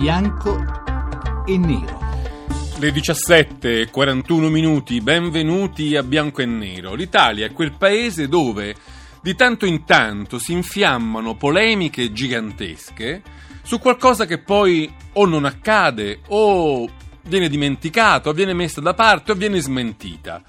bianco 0.00 1.44
e 1.44 1.58
nero. 1.58 2.00
Le 2.78 2.90
17.41 2.90 4.48
minuti, 4.48 5.02
benvenuti 5.02 5.94
a 5.94 6.02
Bianco 6.02 6.40
e 6.40 6.46
Nero. 6.46 6.94
L'Italia 6.94 7.44
è 7.44 7.52
quel 7.52 7.76
paese 7.76 8.26
dove 8.26 8.74
di 9.20 9.34
tanto 9.34 9.66
in 9.66 9.84
tanto 9.84 10.38
si 10.38 10.52
infiammano 10.52 11.36
polemiche 11.36 12.12
gigantesche 12.12 13.20
su 13.62 13.78
qualcosa 13.78 14.24
che 14.24 14.38
poi 14.38 14.90
o 15.12 15.26
non 15.26 15.44
accade 15.44 16.20
o 16.28 16.88
viene 17.24 17.50
dimenticato, 17.50 18.30
o 18.30 18.32
viene 18.32 18.54
messa 18.54 18.80
da 18.80 18.94
parte 18.94 19.32
o 19.32 19.34
viene 19.34 19.60
smentita. 19.60 20.42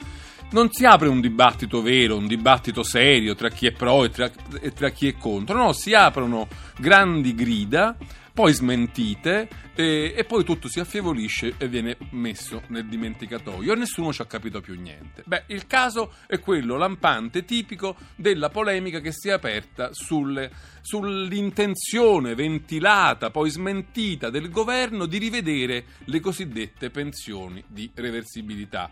Non 0.52 0.70
si 0.72 0.86
apre 0.86 1.10
un 1.10 1.20
dibattito 1.20 1.82
vero, 1.82 2.16
un 2.16 2.28
dibattito 2.28 2.84
serio 2.84 3.36
tra 3.36 3.50
chi 3.50 3.68
è 3.68 3.74
pro 3.74 4.06
e 4.06 4.12
tra, 4.12 4.32
e 4.62 4.72
tra 4.72 4.92
chi 4.92 5.10
è 5.10 5.18
contro, 5.18 5.58
no, 5.58 5.74
si 5.74 5.94
aprono 5.94 6.48
grandi 6.78 7.36
grida 7.36 7.98
poi 8.34 8.54
smentite 8.54 9.48
e, 9.76 10.14
e, 10.16 10.24
poi 10.24 10.44
tutto 10.44 10.68
si 10.68 10.80
affievolisce 10.80 11.56
e 11.58 11.68
viene 11.68 11.98
messo 12.12 12.64
nel 12.68 12.86
dimenticatoio 12.86 13.74
e 13.74 13.76
nessuno 13.76 14.14
ci 14.14 14.22
ha 14.22 14.26
capito 14.26 14.62
più 14.62 14.80
niente. 14.80 15.24
Beh, 15.26 15.44
il 15.48 15.68
caso 15.68 16.14
è 16.28 16.40
quello 16.40 16.78
lampante, 16.78 17.44
tipico 17.44 17.96
della 18.16 18.50
polemica 18.50 19.00
che 19.00 19.12
si 19.12 19.30
è 19.30 19.32
aperta 19.32 19.90
sulle, 19.94 20.52
sull'intenzione 20.82 22.36
ventilata, 22.36 23.32
poi 23.32 23.50
smentita 23.50 24.30
del 24.30 24.50
governo 24.50 25.06
di 25.06 25.18
rivedere 25.18 25.86
le 26.06 26.20
cosiddette 26.20 26.90
pensioni 26.90 27.64
di 27.68 27.92
reversibilità 27.94 28.92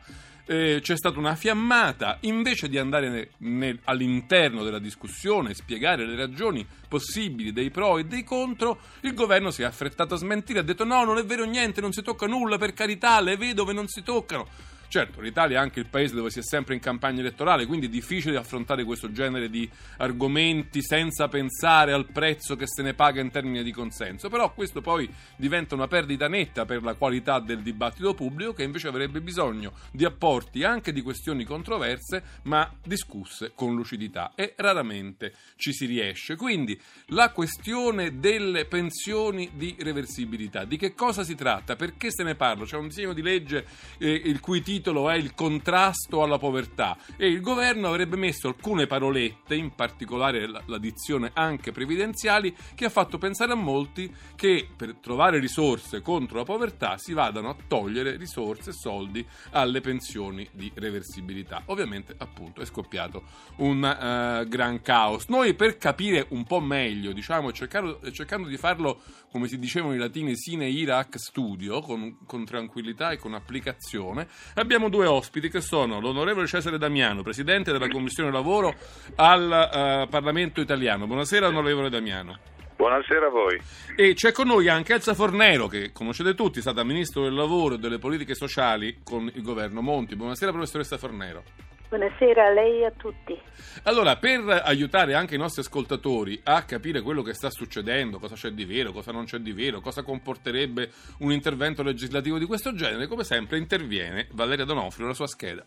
eh, 0.50 0.80
c'è 0.82 0.98
stata 0.98 1.20
una 1.20 1.36
fiammata, 1.36 2.18
invece 2.22 2.70
di 2.70 2.80
andare 2.80 3.10
nel, 3.10 3.28
nel, 3.38 3.80
all'interno 3.84 4.64
della 4.64 4.80
discussione 4.80 5.54
spiegare 5.54 6.08
le 6.08 6.16
ragioni 6.16 6.66
possibili 6.88 7.54
dei 7.54 7.70
pro 7.70 8.00
e 8.00 8.06
dei 8.06 8.24
contro, 8.24 8.80
il 9.02 9.14
governo 9.14 9.52
si 9.52 9.62
è 9.62 9.66
affrettato 9.66 10.16
a 10.16 10.18
smentire, 10.18 10.58
ha 10.58 10.64
detto 10.64 10.86
no, 10.86 11.04
non 11.04 11.20
è 11.20 11.24
vero 11.24 11.46
niente, 11.46 11.82
non 11.82 11.94
si 11.94 12.02
tocca 12.02 12.26
nulla, 12.26 12.58
per 12.58 12.74
carità, 12.74 13.22
le 13.22 13.38
vedove 13.38 13.74
non 13.74 13.88
si 13.88 14.02
toccano. 14.02 14.48
Certo, 14.90 15.22
l'Italia 15.22 15.60
è 15.60 15.62
anche 15.62 15.80
il 15.80 15.86
paese 15.86 16.16
dove 16.16 16.32
si 16.32 16.40
è 16.40 16.42
sempre 16.42 16.74
in 16.74 16.80
campagna 16.80 17.20
elettorale, 17.20 17.68
quindi 17.68 17.86
è 17.86 17.90
difficile 17.90 18.38
affrontare 18.38 18.84
questo 18.84 19.12
genere 19.12 19.48
di 19.48 19.70
argomenti 19.98 20.82
senza 20.82 21.28
pensare 21.28 21.92
al 21.94 22.08
prezzo 22.12 22.56
che 22.56 22.66
se 22.66 22.82
ne 22.82 22.96
paga 22.96 23.22
in 23.22 23.30
termini 23.30 23.62
di 23.62 23.72
consenso, 23.72 24.30
però 24.30 24.52
questo 24.52 24.82
poi 24.82 25.08
diventa 25.36 25.76
una 25.76 25.88
perdita 25.88 26.28
netta 26.28 26.66
per 26.66 26.82
la 26.82 26.96
qualità 26.96 27.40
del 27.40 27.62
dibattito 27.62 28.16
pubblico 28.16 28.54
che 28.54 28.64
invece 28.64 28.88
avrebbe 28.88 29.22
bisogno 29.22 29.74
di 29.92 30.06
apporti 30.06 30.64
anche 30.64 30.92
di 30.92 31.04
questioni 31.04 31.44
controverse, 31.44 32.24
ma 32.44 32.68
discusse 32.84 33.52
con 33.54 33.76
lucidità 33.76 34.32
e 34.34 34.56
raramente 34.58 35.36
ci 35.56 35.72
si 35.72 35.86
riesce. 35.86 36.36
Quindi 36.36 36.82
la 37.10 37.30
questione 37.30 38.18
delle 38.18 38.66
pensioni 38.66 39.52
di 39.54 39.76
reversibilità, 39.78 40.66
di 40.66 40.78
che 40.78 40.96
cosa 40.96 41.24
si 41.24 41.36
tratta, 41.36 41.76
perché 41.76 42.10
se 42.10 42.24
ne 42.24 42.34
parla? 42.34 42.66
C'è 42.66 42.78
un 42.78 42.88
disegno 42.88 43.14
di 43.14 43.22
legge 43.22 43.68
eh, 44.00 44.10
il 44.10 44.40
cui 44.40 44.64
titolo 44.64 44.78
titolo 44.80 45.10
è 45.10 45.16
il 45.16 45.34
contrasto 45.36 46.24
alla 46.24 46.38
povertà 46.38 46.98
e 47.18 47.28
il 47.28 47.42
governo 47.42 47.90
avrebbe 47.90 48.16
messo 48.16 48.48
alcune 48.48 48.88
parolette, 48.88 49.56
in 49.56 49.76
particolare 49.76 50.48
la, 50.48 50.62
la 50.68 50.78
dizione 50.78 51.32
anche 51.34 51.74
previdenziali, 51.74 52.56
che 52.76 52.86
ha 52.86 52.90
fatto 52.90 53.18
pensare 53.18 53.52
a 53.52 53.56
molti 53.56 54.10
che 54.36 54.70
per 54.74 54.96
trovare 54.96 55.40
risorse 55.40 56.02
contro 56.02 56.38
la 56.38 56.46
povertà 56.46 56.98
si 56.98 57.12
vadano 57.12 57.50
a 57.50 57.56
togliere 57.68 58.16
risorse 58.16 58.70
e 58.70 58.74
soldi 58.74 59.26
alle 59.52 59.82
pensioni 59.82 60.48
di 60.54 60.72
reversibilità. 60.76 61.64
Ovviamente 61.66 62.16
appunto 62.18 62.62
è 62.62 62.66
scoppiato 62.66 63.24
un 63.58 63.84
uh, 63.84 64.48
gran 64.48 64.82
caos. 64.82 65.28
Noi 65.28 65.54
per 65.56 65.78
capire 65.78 66.26
un 66.30 66.46
po' 66.46 66.62
meglio, 66.62 67.12
diciamo, 67.12 67.52
cercando, 67.52 68.00
cercando 68.12 68.48
di 68.48 68.58
farlo 68.58 69.02
come 69.30 69.48
si 69.48 69.60
dicevano 69.60 69.94
i 69.94 69.98
latini 69.98 70.36
sine 70.38 70.70
irac 70.70 71.20
studio, 71.20 71.82
con, 71.82 72.20
con 72.26 72.46
tranquillità 72.46 73.12
e 73.12 73.18
con 73.18 73.34
applicazione, 73.34 74.28
abbiamo 74.56 74.69
due 74.78 75.08
ospiti 75.08 75.50
che 75.50 75.62
sono 75.62 76.00
l'onorevole 76.00 76.46
Cesare 76.46 76.78
Damiano, 76.78 77.24
presidente 77.24 77.72
della 77.72 77.88
Commissione 77.88 78.32
Lavoro 78.32 78.76
al 79.16 80.04
uh, 80.06 80.10
Parlamento 80.10 80.62
italiano. 80.62 81.08
Buonasera 81.08 81.48
onorevole 81.48 81.90
Damiano. 81.90 82.38
Buonasera 82.76 83.26
a 83.26 83.30
voi. 83.30 83.60
E 83.96 84.14
c'è 84.14 84.32
con 84.32 84.48
noi 84.48 84.70
anche 84.70 84.94
Elsa 84.94 85.14
Fornero, 85.14 85.68
che 85.68 85.92
conoscete 85.92 86.34
tutti, 86.36 86.60
è 86.60 86.62
stata 86.62 86.84
Ministro 86.84 87.24
del 87.24 87.34
Lavoro 87.34 87.76
e 87.76 87.78
delle 87.80 87.98
Politiche 87.98 88.36
Sociali 88.36 89.00
con 89.04 89.30
il 89.34 89.42
governo 89.42 89.82
Monti. 89.82 90.16
Buonasera 90.16 90.52
professoressa 90.52 90.98
Fornero. 90.98 91.44
Buonasera 91.90 92.46
a 92.46 92.52
lei 92.52 92.82
e 92.82 92.86
a 92.86 92.92
tutti. 92.92 93.36
Allora, 93.84 94.16
per 94.18 94.62
aiutare 94.64 95.16
anche 95.16 95.34
i 95.34 95.40
nostri 95.40 95.62
ascoltatori 95.62 96.40
a 96.44 96.62
capire 96.62 97.02
quello 97.02 97.24
che 97.24 97.34
sta 97.34 97.50
succedendo, 97.50 98.20
cosa 98.20 98.36
c'è 98.36 98.52
di 98.52 98.64
vero, 98.64 98.92
cosa 98.92 99.12
non 99.12 99.26
c'è 99.26 99.40
di 99.40 99.54
vero, 99.54 99.82
cosa 99.82 100.04
comporterebbe 100.04 100.92
un 101.20 101.32
intervento 101.32 101.82
legislativo 101.82 102.38
di 102.38 102.46
questo 102.46 102.76
genere, 102.76 103.08
come 103.08 103.24
sempre 103.24 103.58
interviene 103.58 104.28
Valeria 104.34 104.66
Donofrio, 104.66 105.08
la 105.08 105.16
sua 105.16 105.26
scheda. 105.26 105.66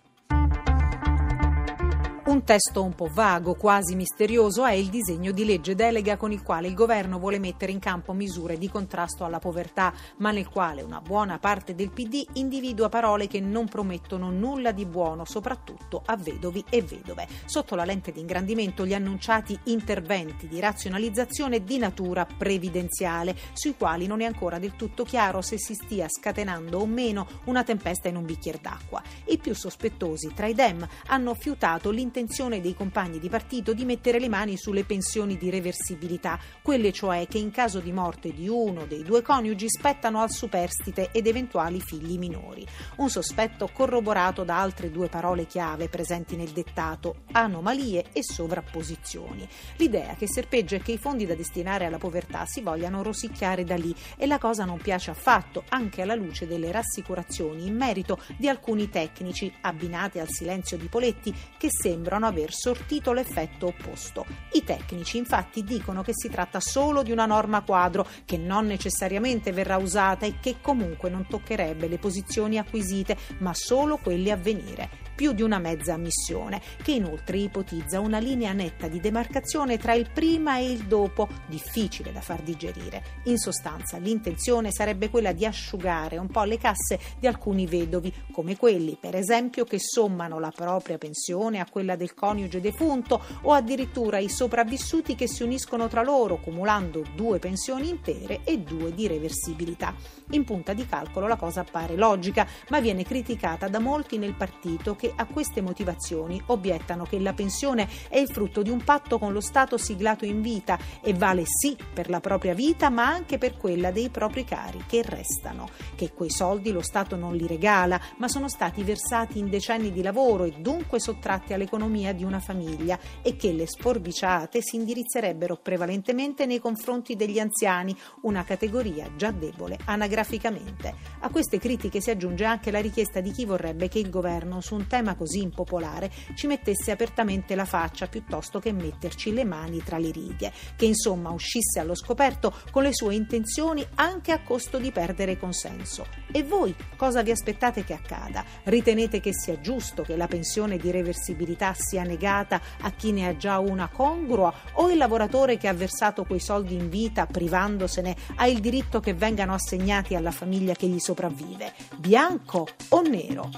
Un 2.33 2.45
testo 2.45 2.83
un 2.83 2.95
po' 2.95 3.11
vago, 3.13 3.53
quasi 3.53 3.95
misterioso, 3.95 4.65
è 4.65 4.73
il 4.73 4.89
disegno 4.89 5.33
di 5.33 5.45
legge 5.45 5.75
delega 5.75 6.17
con 6.17 6.33
il 6.33 6.43
quale 6.43 6.67
il 6.67 6.73
governo 6.73 7.19
vuole 7.19 7.39
mettere 7.39 7.73
in 7.73 7.79
campo 7.79 8.15
misure 8.15 8.57
di 8.57 8.71
contrasto 8.71 9.27
alla 9.27 9.39
povertà, 9.39 9.93
ma 10.17 10.31
nel 10.31 10.49
quale 10.49 10.81
una 10.81 11.03
buona 11.03 11.39
parte 11.39 11.75
del 11.75 11.91
PD 11.91 12.25
individua 12.33 12.89
parole 12.89 13.27
che 13.27 13.39
non 13.39 13.69
promettono 13.69 14.31
nulla 14.31 14.73
di 14.73 14.87
buono, 14.87 15.27
soprattutto 15.27 16.01
a 16.07 16.17
vedovi 16.17 16.65
e 16.71 16.81
vedove. 16.81 17.29
Sotto 17.45 17.75
la 17.75 17.85
lente 17.85 18.13
di 18.13 18.21
ingrandimento 18.21 18.87
gli 18.87 18.95
annunciati 18.95 19.59
interventi 19.65 20.49
di 20.49 20.59
razionalizzazione 20.59 21.63
di 21.63 21.77
natura 21.77 22.25
previdenziale, 22.25 23.37
sui 23.53 23.77
quali 23.77 24.07
non 24.07 24.23
è 24.23 24.25
ancora 24.25 24.59
del 24.59 24.75
tutto 24.75 25.05
chiaro 25.05 25.43
se 25.43 25.59
si 25.59 25.75
stia 25.75 26.09
scatenando 26.09 26.79
o 26.79 26.87
meno 26.87 27.27
una 27.45 27.63
tempesta 27.63 28.09
in 28.09 28.17
un 28.17 28.25
bicchiere 28.25 28.59
d'acqua. 28.59 29.03
I 29.27 29.37
più 29.37 29.55
sospettosi 29.55 30.33
tra 30.35 30.47
i 30.47 30.55
Dem 30.55 30.89
hanno 31.09 31.35
fiutato 31.35 31.91
l'intenzione 31.91 32.21
intenzione 32.23 32.61
dei 32.61 32.75
compagni 32.75 33.19
di 33.19 33.29
partito 33.29 33.75
di 33.75 33.85
mettere 33.85 34.21
le 34.21 34.29
mani 34.29 34.57
sulle 34.57 34.85
pensioni 34.85 35.37
di 35.37 35.51
reversibilità, 35.51 36.39
quelle 36.63 36.93
cioè 36.93 37.27
che 37.27 37.39
in 37.39 37.51
caso 37.51 37.81
di 37.81 37.91
morte 37.91 38.33
di 38.33 38.49
uno 38.49 38.87
dei 38.87 39.03
due 39.03 39.23
coniugi 39.23 39.69
spettano 39.69 40.21
al 40.23 40.31
superstite 40.31 41.11
ed 41.11 41.27
eventuali 41.27 41.81
figli 41.81 42.19
minori. 42.19 42.65
Un 42.97 43.11
sospetto 43.11 43.69
corroborato 43.73 44.45
da 44.45 44.61
altre 44.61 44.91
due 44.91 45.09
parole 45.09 45.47
chiave 45.47 45.89
presenti 45.89 46.37
nel 46.37 46.51
dettato, 46.51 47.25
anomalie 47.33 48.05
e 48.13 48.23
sovrapposizioni. 48.23 49.49
L'idea 49.77 50.15
che 50.15 50.29
serpeggia 50.29 50.77
è 50.77 50.81
che 50.81 50.93
i 50.93 50.99
fondi 50.99 51.27
da 51.27 51.35
destinare 51.35 51.87
alla 51.87 51.99
povertà 51.99 52.45
si 52.47 52.61
vogliano 52.61 53.03
rosicchiare 53.03 53.65
da 53.65 53.75
lì 53.75 53.95
e 54.17 54.27
la 54.27 54.39
cosa 54.39 54.65
non 54.65 54.79
piace 54.79 55.11
affatto, 55.11 55.65
anche 55.71 56.03
alla 56.03 56.15
luce 56.15 56.47
delle 56.47 56.71
rassicurazioni 56.71 57.67
in 57.67 57.77
merito 57.77 58.21
di 58.37 58.49
alcuni 58.49 58.89
tecnici 58.89 59.53
abbinati 59.63 60.21
al 60.21 60.29
silenzio 60.29 60.77
di 60.77 60.87
Poletti 60.87 61.35
che 61.59 61.69
sembrano 61.69 62.11
sembrano 62.13 62.27
aver 62.27 62.53
sortito 62.53 63.13
l'effetto 63.13 63.69
opposto. 63.69 64.27
I 64.53 64.65
tecnici 64.65 65.17
infatti 65.17 65.65
dicono 65.65 66.03
che 66.03 66.13
si 66.15 66.29
tratta 66.29 66.61
solo 66.61 67.03
di 67.03 67.11
una 67.11 67.25
norma 67.25 67.63
quadro 67.63 68.07
che 68.27 68.37
non 68.37 68.67
necessariamente 68.67 69.53
verrà 69.53 69.79
usata 69.79 70.27
e 70.27 70.35
che 70.41 70.57
comunque 70.61 71.09
non 71.09 71.27
toccherebbe 71.27 71.89
le 71.89 71.99
posizioni 71.99 72.59
acquisite, 72.59 73.17
ma 73.39 73.55
solo 73.55 73.97
quelle 73.97 74.31
a 74.31 74.37
venire 74.37 75.03
più 75.15 75.33
di 75.33 75.43
una 75.43 75.59
mezza 75.59 75.95
ammissione, 75.95 76.61
che 76.83 76.93
inoltre 76.93 77.37
ipotizza 77.37 78.01
una 78.01 78.19
linea 78.19 78.53
netta 78.53 78.89
di 78.89 78.99
demarcazione 78.99 79.79
tra 79.79 79.95
il 79.95 80.11
prima 80.11 80.59
e 80.59 80.71
il 80.71 80.87
dopo, 80.87 81.29
difficile 81.47 82.13
da 82.13 82.21
far 82.21 82.43
digerire. 82.43 83.21
In 83.25 83.39
sostanza, 83.39 83.99
l'intenzione 83.99 84.73
sarebbe 84.73 85.11
quella 85.11 85.31
di 85.31 85.47
asciugare 85.47 86.17
un 86.19 86.27
po' 86.27 86.43
le 86.43 86.59
casse 86.59 86.99
di 87.21 87.27
alcuni 87.27 87.67
vedovi, 87.67 88.13
come 88.33 88.57
quelli, 88.57 88.97
per 89.01 89.15
esempio, 89.15 89.65
che 89.65 89.79
sommano 89.79 90.41
la 90.41 90.53
propria 90.53 90.99
pensione 90.99 91.61
a 91.61 91.69
quella 91.71 91.95
del 91.95 92.02
coniuge 92.15 92.61
defunto 92.61 93.21
o 93.43 93.53
addirittura 93.53 94.19
i 94.19 94.29
sopravvissuti 94.29 95.15
che 95.15 95.29
si 95.29 95.43
uniscono 95.43 95.89
tra 95.89 96.03
loro, 96.03 96.39
cumulando 96.39 97.03
due 97.15 97.39
pensioni 97.39 97.89
intere 97.89 98.41
e 98.45 98.59
due 98.59 98.93
di 98.95 99.07
reversibilità. 99.07 99.95
In 100.31 100.45
punta 100.45 100.73
di 100.73 100.87
calcolo 100.87 101.27
la 101.27 101.37
cosa 101.37 101.61
appare 101.61 101.97
logica, 101.97 102.47
ma 102.71 102.81
viene 102.81 103.05
criticata 103.05 103.69
da 103.69 103.79
molti 103.79 104.19
nel 104.19 104.35
partito 104.35 104.97
che 104.97 105.13
a 105.15 105.27
queste 105.27 105.61
motivazioni 105.61 106.43
obiettano 106.47 107.05
che 107.05 107.19
la 107.19 107.33
pensione 107.33 107.89
è 108.09 108.19
il 108.19 108.29
frutto 108.29 108.63
di 108.63 108.71
un 108.71 108.83
patto 108.83 109.19
con 109.19 109.33
lo 109.33 109.41
Stato 109.41 109.77
siglato 109.77 110.25
in 110.25 110.41
vita 110.41 110.79
e 111.03 111.15
vale 111.15 111.43
sì 111.45 111.77
per 111.93 112.09
la 112.09 112.21
propria 112.21 112.55
vita 112.55 112.89
ma 112.91 113.07
anche 113.07 113.39
per 113.39 113.57
quella 113.57 113.91
dei 113.91 114.09
propri 114.09 114.45
cari 114.45 114.85
che 114.87 115.03
restano, 115.03 115.69
che 115.95 116.13
quei 116.13 116.31
soldi 116.31 116.73
lo 116.73 116.83
Stato 116.83 117.17
non 117.17 117.35
li 117.35 117.47
regala 117.47 118.01
ma 118.17 118.29
sono 118.29 118.49
stati 118.49 118.83
versati 118.83 119.39
in 119.39 119.49
decenni 119.49 119.93
di 119.93 120.03
lavoro 120.03 120.45
e 120.45 120.55
dunque 120.59 121.01
sottratti 121.01 121.53
all'economia 121.53 121.92
di 121.93 122.25
una 122.25 122.41
famiglia 122.41 122.99
e 123.21 123.37
che 123.37 123.53
le 123.53 123.67
sforbiciate 123.67 124.63
si 124.63 124.77
indirizzerebbero 124.77 125.57
prevalentemente 125.57 126.47
nei 126.47 126.59
confronti 126.59 127.17
degli 127.17 127.39
anziani, 127.39 127.95
una 128.23 128.45
categoria 128.45 129.11
già 129.15 129.31
debole 129.31 129.79
anagraficamente. 129.85 130.95
A 131.21 131.29
queste 131.29 131.59
critiche 131.59 132.01
si 132.01 132.11
aggiunge 132.11 132.47
anche 132.47 132.71
la 132.71 132.81
richiesta 132.81 133.21
di 133.21 133.31
chi 133.31 133.45
vorrebbe 133.45 133.89
che 133.89 133.99
il 133.99 134.09
governo 134.09 134.63
su 134.63 134.75
un 134.75 134.87
tema 134.87 135.15
così 135.15 135.43
impopolare 135.43 136.11
ci 136.35 136.47
mettesse 136.47 136.91
apertamente 136.91 137.55
la 137.55 137.67
faccia 137.67 138.07
piuttosto 138.07 138.59
che 138.59 138.73
metterci 138.73 139.35
le 139.35 139.45
mani 139.45 139.83
tra 139.83 139.99
le 139.99 140.11
righe, 140.11 140.51
che 140.75 140.87
insomma 140.87 141.31
uscisse 141.31 141.79
allo 141.79 141.95
scoperto 141.95 142.55
con 142.71 142.85
le 142.85 142.95
sue 142.95 143.15
intenzioni 143.15 143.87
anche 143.97 144.33
a 144.33 144.43
costo 144.43 144.79
di 144.79 144.91
perdere 144.91 145.37
consenso. 145.37 146.07
E 146.33 146.43
voi 146.43 146.75
cosa 146.97 147.23
vi 147.23 147.31
aspettate 147.31 147.85
che 147.85 147.93
accada? 147.93 148.43
Ritenete 148.65 149.21
che 149.21 149.35
sia 149.35 149.61
giusto 149.61 150.03
che 150.03 150.17
la 150.17 150.27
pensione 150.27 150.79
di 150.79 150.91
reversibilità 150.91 151.75
sia 151.83 152.05
negata 152.05 152.61
a 152.81 152.91
chi 152.93 153.13
ne 153.13 153.29
ha 153.29 153.37
già 153.37 153.59
una 153.59 153.89
congrua 153.89 154.51
o 154.75 154.91
il 154.91 154.97
lavoratore 154.97 155.59
che 155.59 155.69
ha 155.69 155.75
versato 155.75 156.25
quei 156.25 156.41
soldi 156.41 156.75
in 156.75 156.89
vita 156.89 157.27
privandosene 157.27 158.17
ha 158.37 158.47
il 158.47 158.61
diritto 158.61 159.01
che 159.01 159.13
vengano 159.13 159.53
assegnati 159.53 160.15
alla 160.15 160.31
famiglia 160.31 160.73
che 160.73 160.87
gli 160.87 160.99
sopravvive? 160.99 161.75
Bianco 161.97 162.67
o 162.89 163.03
nero? 163.03 163.51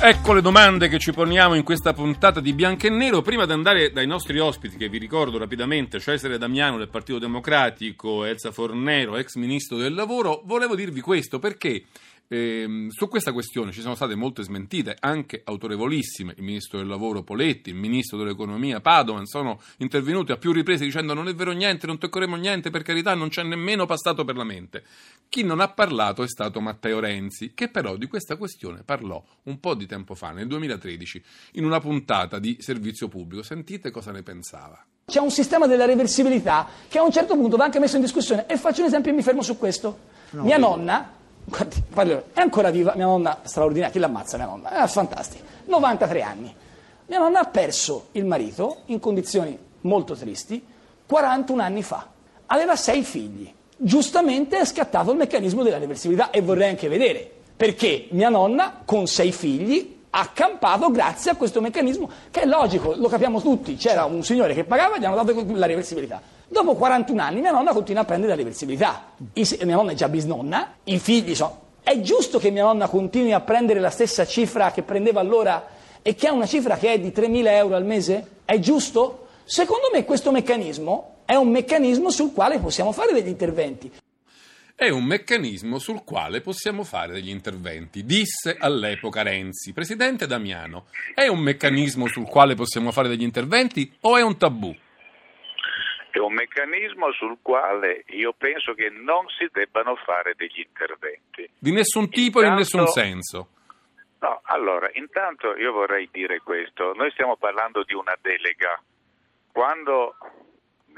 Ecco 0.00 0.32
le 0.32 0.40
domande 0.40 0.86
che 0.86 1.00
ci 1.00 1.12
poniamo 1.12 1.56
in 1.56 1.64
questa 1.64 1.92
puntata 1.92 2.38
di 2.38 2.52
Bianco 2.52 2.86
e 2.86 2.90
Nero. 2.90 3.20
Prima 3.20 3.46
di 3.46 3.52
andare 3.52 3.90
dai 3.90 4.06
nostri 4.06 4.38
ospiti, 4.38 4.76
che 4.76 4.88
vi 4.88 4.96
ricordo 4.96 5.38
rapidamente, 5.38 5.98
Cesare 5.98 6.38
Damiano 6.38 6.78
del 6.78 6.88
Partito 6.88 7.18
Democratico, 7.18 8.24
Elsa 8.24 8.52
Fornero, 8.52 9.16
ex 9.16 9.34
ministro 9.34 9.76
del 9.76 9.94
lavoro, 9.94 10.42
volevo 10.44 10.76
dirvi 10.76 11.00
questo 11.00 11.40
perché 11.40 11.82
eh, 12.28 12.86
su 12.90 13.08
questa 13.08 13.32
questione 13.32 13.72
ci 13.72 13.80
sono 13.80 13.94
state 13.94 14.14
molte 14.14 14.42
smentite, 14.42 14.96
anche 15.00 15.40
autorevolissime. 15.44 16.34
Il 16.36 16.44
ministro 16.44 16.78
del 16.78 16.86
lavoro 16.86 17.22
Poletti, 17.22 17.70
il 17.70 17.76
ministro 17.76 18.18
dell'economia 18.18 18.80
Padovan 18.80 19.24
sono 19.24 19.60
intervenuti 19.78 20.32
a 20.32 20.36
più 20.36 20.52
riprese 20.52 20.84
dicendo 20.84 21.14
non 21.14 21.28
è 21.28 21.34
vero 21.34 21.52
niente, 21.52 21.86
non 21.86 21.98
toccheremo 21.98 22.36
niente, 22.36 22.70
per 22.70 22.82
carità, 22.82 23.14
non 23.14 23.28
c'è 23.28 23.42
nemmeno 23.42 23.86
passato 23.86 24.24
per 24.24 24.36
la 24.36 24.44
mente. 24.44 24.84
Chi 25.28 25.42
non 25.42 25.60
ha 25.60 25.68
parlato 25.68 26.22
è 26.22 26.28
stato 26.28 26.60
Matteo 26.60 27.00
Renzi, 27.00 27.52
che 27.54 27.68
però 27.68 27.96
di 27.96 28.06
questa 28.06 28.36
questione 28.36 28.82
parlò 28.84 29.22
un 29.44 29.58
po' 29.58 29.74
di 29.74 29.86
tempo 29.86 30.14
fa, 30.14 30.30
nel 30.30 30.46
2013, 30.46 31.22
in 31.52 31.64
una 31.64 31.80
puntata 31.80 32.38
di 32.38 32.58
servizio 32.60 33.08
pubblico. 33.08 33.42
Sentite 33.42 33.90
cosa 33.90 34.12
ne 34.12 34.22
pensava. 34.22 34.84
C'è 35.06 35.20
un 35.20 35.30
sistema 35.30 35.66
della 35.66 35.86
reversibilità 35.86 36.68
che 36.86 36.98
a 36.98 37.02
un 37.02 37.10
certo 37.10 37.34
punto 37.34 37.56
va 37.56 37.64
anche 37.64 37.78
messo 37.78 37.96
in 37.96 38.02
discussione 38.02 38.46
e 38.46 38.58
faccio 38.58 38.82
un 38.82 38.88
esempio 38.88 39.10
e 39.10 39.14
mi 39.14 39.22
fermo 39.22 39.40
su 39.40 39.56
questo. 39.56 40.16
No, 40.30 40.42
Mia 40.42 40.58
nonna 40.58 41.16
Guardi, 41.48 41.82
parlo, 41.82 42.24
è 42.34 42.40
ancora 42.40 42.70
viva, 42.70 42.92
mia 42.94 43.06
nonna 43.06 43.38
straordinaria, 43.42 43.90
chi 43.90 43.98
l'ammazza 43.98 44.36
mia 44.36 44.46
nonna? 44.46 44.84
È 44.84 44.86
fantastica, 44.86 45.42
93 45.64 46.22
anni. 46.22 46.54
Mia 47.06 47.18
nonna 47.18 47.40
ha 47.40 47.44
perso 47.46 48.08
il 48.12 48.26
marito 48.26 48.82
in 48.86 49.00
condizioni 49.00 49.58
molto 49.80 50.14
tristi 50.14 50.62
41 51.06 51.62
anni 51.62 51.82
fa. 51.82 52.06
Aveva 52.46 52.76
sei 52.76 53.02
figli. 53.02 53.50
Giustamente 53.74 54.58
è 54.58 54.64
scattato 54.66 55.10
il 55.12 55.16
meccanismo 55.16 55.62
della 55.62 55.78
reversibilità 55.78 56.30
e 56.30 56.42
vorrei 56.42 56.68
anche 56.68 56.88
vedere 56.88 57.30
perché 57.56 58.08
mia 58.10 58.28
nonna 58.28 58.82
con 58.84 59.06
sei 59.06 59.32
figli 59.32 59.96
ha 60.10 60.26
campato 60.28 60.90
grazie 60.90 61.30
a 61.30 61.36
questo 61.36 61.60
meccanismo 61.60 62.10
che 62.30 62.42
è 62.42 62.46
logico, 62.46 62.94
lo 62.94 63.08
capiamo 63.08 63.40
tutti. 63.40 63.76
C'era 63.76 64.04
un 64.04 64.22
signore 64.22 64.52
che 64.52 64.64
pagava 64.64 64.96
e 64.96 65.00
gli 65.00 65.04
hanno 65.06 65.22
dato 65.22 65.44
la 65.54 65.66
reversibilità. 65.66 66.20
Dopo 66.50 66.74
41 66.74 67.20
anni 67.20 67.40
mia 67.40 67.50
nonna 67.50 67.72
continua 67.72 68.02
a 68.02 68.04
prendere 68.06 68.30
la 68.30 68.38
reversibilità. 68.38 69.12
Mia 69.34 69.74
nonna 69.74 69.92
è 69.92 69.94
già 69.94 70.08
bisnonna, 70.08 70.76
i 70.84 70.98
figli 70.98 71.34
sono... 71.34 71.66
È 71.82 72.00
giusto 72.00 72.38
che 72.38 72.50
mia 72.50 72.64
nonna 72.64 72.88
continui 72.88 73.32
a 73.32 73.40
prendere 73.40 73.80
la 73.80 73.90
stessa 73.90 74.26
cifra 74.26 74.72
che 74.72 74.82
prendeva 74.82 75.20
allora 75.20 75.66
e 76.02 76.14
che 76.14 76.26
ha 76.26 76.32
una 76.32 76.46
cifra 76.46 76.76
che 76.76 76.94
è 76.94 77.00
di 77.00 77.08
3.000 77.08 77.46
euro 77.48 77.76
al 77.76 77.84
mese? 77.84 78.26
È 78.44 78.58
giusto? 78.58 79.28
Secondo 79.44 79.90
me 79.92 80.04
questo 80.04 80.30
meccanismo 80.30 81.16
è 81.24 81.34
un 81.34 81.48
meccanismo 81.48 82.10
sul 82.10 82.32
quale 82.32 82.58
possiamo 82.58 82.92
fare 82.92 83.12
degli 83.12 83.28
interventi. 83.28 83.90
È 84.74 84.88
un 84.88 85.04
meccanismo 85.04 85.78
sul 85.78 86.04
quale 86.04 86.40
possiamo 86.40 86.84
fare 86.84 87.12
degli 87.12 87.30
interventi, 87.30 88.04
disse 88.04 88.56
all'epoca 88.58 89.22
Renzi. 89.22 89.72
Presidente 89.72 90.26
Damiano, 90.26 90.86
è 91.14 91.26
un 91.26 91.40
meccanismo 91.40 92.06
sul 92.06 92.26
quale 92.26 92.54
possiamo 92.54 92.92
fare 92.92 93.08
degli 93.08 93.22
interventi 93.22 93.92
o 94.02 94.16
è 94.16 94.22
un 94.22 94.36
tabù? 94.36 94.74
È 96.10 96.18
un 96.18 96.32
meccanismo 96.32 97.12
sul 97.12 97.38
quale 97.42 98.04
io 98.08 98.32
penso 98.32 98.74
che 98.74 98.90
non 98.90 99.26
si 99.28 99.48
debbano 99.52 99.96
fare 99.96 100.34
degli 100.36 100.60
interventi. 100.60 101.48
Di 101.58 101.72
nessun 101.72 102.08
tipo 102.08 102.40
e 102.40 102.46
in 102.46 102.54
nessun 102.54 102.86
senso. 102.86 103.48
No, 104.20 104.40
allora, 104.44 104.90
intanto 104.94 105.56
io 105.56 105.72
vorrei 105.72 106.08
dire 106.10 106.40
questo, 106.40 106.92
noi 106.94 107.10
stiamo 107.12 107.36
parlando 107.36 107.84
di 107.84 107.94
una 107.94 108.16
delega. 108.20 108.80
Quando 109.52 110.16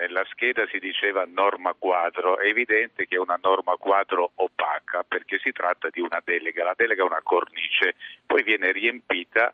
nella 0.00 0.24
scheda 0.30 0.66
si 0.70 0.78
diceva 0.78 1.26
norma 1.26 1.74
quadro, 1.78 2.38
è 2.38 2.46
evidente 2.46 3.06
che 3.06 3.16
è 3.16 3.18
una 3.18 3.38
norma 3.42 3.76
quadro 3.76 4.32
opaca 4.36 5.04
perché 5.06 5.38
si 5.38 5.52
tratta 5.52 5.88
di 5.90 6.00
una 6.00 6.22
delega, 6.24 6.64
la 6.64 6.74
delega 6.74 7.02
è 7.02 7.06
una 7.06 7.20
cornice, 7.22 7.96
poi 8.24 8.42
viene 8.42 8.72
riempita, 8.72 9.52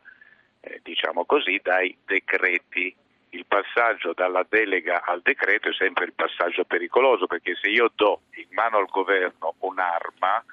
eh, 0.61 0.79
diciamo 0.81 1.25
così, 1.25 1.59
dai 1.61 1.95
decreti 2.05 2.95
il 3.29 3.45
passaggio 3.45 4.13
dalla 4.13 4.45
delega 4.47 5.03
al 5.03 5.21
decreto 5.21 5.69
è 5.69 5.73
sempre 5.73 6.05
il 6.05 6.13
passaggio 6.13 6.63
pericoloso 6.63 7.27
perché 7.27 7.55
se 7.55 7.67
io 7.67 7.91
do 7.93 8.21
in 8.35 8.47
mano 8.51 8.77
al 8.77 8.87
governo 8.87 9.55
un'arma, 9.59 10.43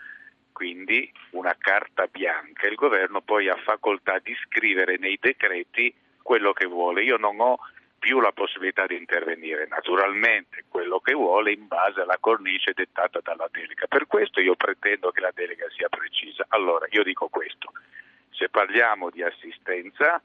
quindi 0.53 1.13
una 1.31 1.55
carta 1.59 2.07
bianca, 2.07 2.67
il 2.67 2.75
governo 2.75 3.21
poi 3.21 3.49
ha 3.49 3.57
facoltà 3.57 4.19
di 4.19 4.35
scrivere 4.45 4.97
nei 4.99 5.19
decreti 5.21 5.95
quello 6.23 6.53
che 6.53 6.67
vuole. 6.67 7.03
Io 7.03 7.17
non 7.17 7.41
ho 7.41 7.59
più 7.99 8.21
la 8.21 8.33
possibilità 8.33 8.87
di 8.87 8.97
intervenire, 8.97 9.67
naturalmente 9.67 10.65
quello 10.69 11.01
che 11.01 11.15
vuole 11.15 11.53
in 11.53 11.67
base 11.67 12.01
alla 12.01 12.19
cornice 12.21 12.73
dettata 12.75 13.21
dalla 13.23 13.49
delega. 13.51 13.87
Per 13.87 14.07
questo 14.07 14.41
io 14.41 14.57
pretendo 14.57 15.11
che 15.11 15.21
la 15.21 15.33
delega 15.33 15.67
sia 15.71 15.89
precisa. 15.89 16.45
Allora, 16.49 16.87
io 16.91 17.03
dico 17.03 17.29
questo, 17.29 17.73
se 18.31 18.49
parliamo 18.49 19.11
di 19.11 19.23
assistenza 19.23 20.21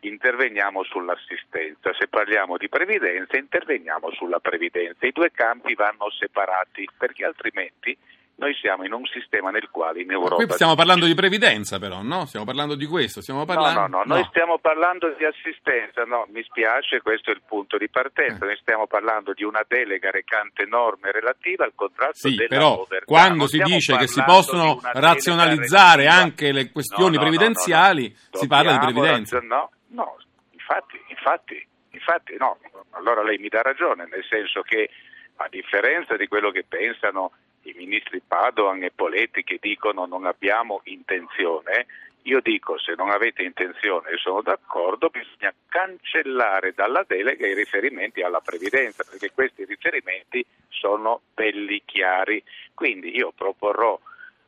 interveniamo 0.00 0.84
sull'assistenza, 0.84 1.92
se 1.98 2.08
parliamo 2.08 2.56
di 2.56 2.68
previdenza 2.68 3.36
interveniamo 3.36 4.10
sulla 4.12 4.38
previdenza. 4.38 5.06
I 5.06 5.12
due 5.12 5.30
campi 5.32 5.74
vanno 5.74 6.10
separati 6.10 6.88
perché 6.96 7.24
altrimenti 7.24 7.96
noi 8.38 8.54
siamo 8.54 8.84
in 8.84 8.92
un 8.92 9.04
sistema 9.04 9.50
nel 9.50 9.68
quale 9.68 10.00
in 10.00 10.12
Europa... 10.12 10.36
Qui 10.36 10.50
stiamo 10.50 10.76
parlando 10.76 11.06
di 11.06 11.14
previdenza 11.14 11.80
però, 11.80 12.02
no? 12.02 12.24
Stiamo 12.26 12.46
parlando 12.46 12.76
di 12.76 12.86
questo, 12.86 13.20
stiamo 13.20 13.44
parlando... 13.44 13.80
No, 13.80 13.86
no, 13.86 13.96
no, 13.96 14.02
no. 14.04 14.14
noi 14.14 14.24
stiamo 14.28 14.58
parlando 14.58 15.12
di 15.18 15.24
assistenza, 15.24 16.04
no, 16.04 16.26
mi 16.30 16.42
spiace, 16.44 17.00
questo 17.02 17.30
è 17.30 17.34
il 17.34 17.42
punto 17.44 17.76
di 17.76 17.88
partenza, 17.88 18.44
eh. 18.44 18.48
noi 18.48 18.56
stiamo 18.60 18.86
parlando 18.86 19.32
di 19.32 19.42
una 19.42 19.64
delega 19.66 20.10
recante 20.10 20.66
norme 20.66 21.10
relative 21.10 21.64
al 21.64 21.72
contrasto 21.74 22.28
sì, 22.28 22.36
della 22.36 22.48
però, 22.48 22.76
povertà. 22.76 23.06
quando 23.06 23.48
si 23.48 23.58
dice 23.58 23.96
che 23.96 24.06
si 24.06 24.22
possono 24.22 24.80
razionalizzare 24.82 26.06
anche 26.06 26.52
le 26.52 26.70
questioni 26.70 27.16
no, 27.16 27.22
no, 27.22 27.28
previdenziali, 27.28 28.16
si 28.30 28.46
parla 28.46 28.70
di 28.70 28.78
previdenza. 28.78 29.40
No, 29.40 29.70
no, 29.88 30.16
infatti, 30.50 31.00
infatti, 31.08 31.66
infatti 31.90 32.36
no, 32.38 32.58
allora 32.90 33.22
lei 33.22 33.38
mi 33.38 33.48
dà 33.48 33.62
ragione, 33.62 34.06
nel 34.10 34.24
senso 34.24 34.62
che 34.62 34.90
a 35.36 35.48
differenza 35.48 36.16
di 36.16 36.26
quello 36.26 36.50
che 36.50 36.64
pensano 36.64 37.32
i 37.62 37.74
ministri 37.76 38.20
Padoan 38.26 38.82
e 38.82 38.90
Poletti 38.90 39.44
che 39.44 39.58
dicono 39.60 40.06
non 40.06 40.24
abbiamo 40.24 40.80
intenzione, 40.84 41.86
io 42.22 42.40
dico 42.40 42.78
se 42.78 42.94
non 42.96 43.10
avete 43.10 43.42
intenzione 43.42 44.10
e 44.10 44.16
sono 44.18 44.42
d'accordo 44.42 45.08
bisogna 45.08 45.52
cancellare 45.68 46.74
dalla 46.74 47.04
delega 47.06 47.46
i 47.46 47.54
riferimenti 47.54 48.22
alla 48.22 48.40
previdenza 48.40 49.04
perché 49.08 49.32
questi 49.32 49.64
riferimenti 49.64 50.44
sono 50.68 51.22
belli 51.34 51.82
chiari. 51.84 52.42
Quindi 52.74 53.16
io 53.16 53.32
proporrò 53.32 53.98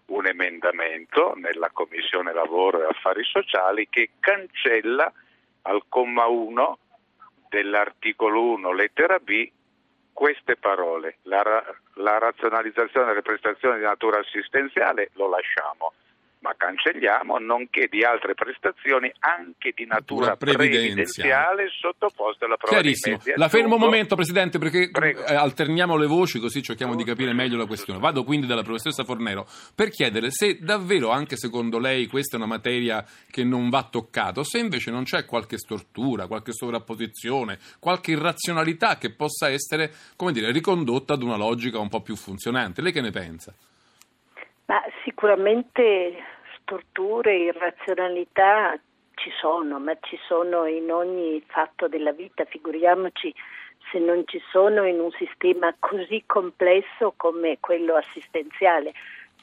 un 0.06 0.26
emendamento 0.26 1.34
nella 1.36 1.70
Commissione 1.72 2.32
Lavoro 2.32 2.82
e 2.82 2.86
Affari 2.90 3.24
Sociali 3.24 3.88
che 3.88 4.10
cancella 4.20 5.10
al 5.62 5.82
comma 5.88 6.26
1 6.26 6.78
dell'articolo 7.48 8.42
1 8.42 8.72
lettera 8.72 9.18
B 9.18 9.50
queste 10.12 10.56
parole, 10.56 11.16
la, 11.22 11.42
la 11.94 12.18
razionalizzazione 12.18 13.06
delle 13.06 13.22
prestazioni 13.22 13.78
di 13.78 13.84
natura 13.84 14.18
assistenziale 14.18 15.10
lo 15.14 15.28
lasciamo, 15.28 15.94
ma 16.40 16.54
cancelliamo 16.56 17.38
nonché 17.38 17.86
di 17.90 18.02
altre 18.02 18.34
prestazioni 18.34 19.12
anche 19.18 19.72
di 19.74 19.84
natura 19.84 20.36
previdenziale 20.36 21.68
sottoposte 21.68 22.46
alla 22.46 22.56
prova 22.56 22.80
Chiarissimo. 22.80 23.20
La 23.36 23.48
fermo 23.48 23.74
un 23.74 23.80
momento, 23.80 24.14
Presidente, 24.14 24.58
perché 24.58 24.90
Prego. 24.90 25.26
Eh, 25.26 25.34
alterniamo 25.34 25.96
le 25.96 26.06
voci 26.06 26.38
così 26.38 26.62
cerchiamo 26.62 26.94
di 26.94 27.04
capire 27.04 27.34
meglio 27.34 27.58
la 27.58 27.66
questione. 27.66 28.00
Vado 28.00 28.24
quindi 28.24 28.46
dalla 28.46 28.62
professoressa 28.62 29.04
Fornero 29.04 29.46
per 29.74 29.90
chiedere 29.90 30.30
se 30.30 30.58
davvero, 30.60 31.10
anche 31.10 31.36
secondo 31.36 31.78
lei, 31.78 32.06
questa 32.06 32.36
è 32.36 32.38
una 32.38 32.48
materia 32.48 33.04
che 33.30 33.44
non 33.44 33.68
va 33.68 33.86
toccata 33.90 34.40
o 34.40 34.42
se 34.42 34.58
invece 34.58 34.90
non 34.90 35.04
c'è 35.04 35.26
qualche 35.26 35.58
stortura, 35.58 36.26
qualche 36.26 36.52
sovrapposizione, 36.52 37.58
qualche 37.78 38.12
irrazionalità 38.12 38.96
che 38.96 39.10
possa 39.12 39.50
essere, 39.50 39.92
come 40.16 40.32
dire, 40.32 40.52
ricondotta 40.52 41.12
ad 41.12 41.22
una 41.22 41.36
logica 41.36 41.78
un 41.78 41.88
po' 41.88 42.00
più 42.00 42.16
funzionante. 42.16 42.80
Lei 42.80 42.92
che 42.92 43.02
ne 43.02 43.10
pensa? 43.10 43.54
Ma 44.70 44.80
sicuramente 45.02 46.14
storture, 46.60 47.36
irrazionalità 47.36 48.78
ci 49.14 49.28
sono, 49.40 49.80
ma 49.80 49.96
ci 50.00 50.16
sono 50.28 50.64
in 50.66 50.92
ogni 50.92 51.42
fatto 51.48 51.88
della 51.88 52.12
vita, 52.12 52.44
figuriamoci 52.44 53.34
se 53.90 53.98
non 53.98 54.22
ci 54.26 54.40
sono 54.52 54.86
in 54.86 55.00
un 55.00 55.10
sistema 55.10 55.74
così 55.76 56.22
complesso 56.24 57.14
come 57.16 57.56
quello 57.58 57.96
assistenziale. 57.96 58.92